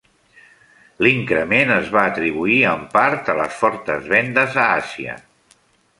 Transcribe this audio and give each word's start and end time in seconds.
L'increment 1.05 1.73
es 1.75 1.91
va 1.97 2.05
atribuir 2.13 2.57
en 2.71 2.83
part 2.97 3.29
a 3.35 3.39
les 3.43 3.61
fortes 3.61 4.09
vendes 4.15 4.59
a 4.63 4.67
Àsia. 4.83 5.21